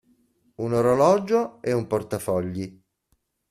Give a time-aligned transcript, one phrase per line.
[0.55, 2.65] Un orologio e un portafogli.